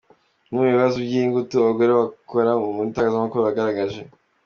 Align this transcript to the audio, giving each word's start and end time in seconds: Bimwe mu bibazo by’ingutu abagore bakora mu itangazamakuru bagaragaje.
Bimwe 0.45 0.61
mu 0.65 0.71
bibazo 0.73 0.97
by’ingutu 1.05 1.53
abagore 1.57 1.91
bakora 2.01 2.51
mu 2.75 2.81
itangazamakuru 2.89 3.45
bagaragaje. 3.47 4.01